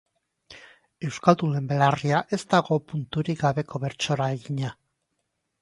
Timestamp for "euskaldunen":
1.09-1.67